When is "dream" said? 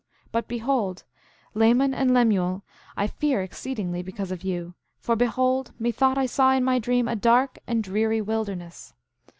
6.79-7.07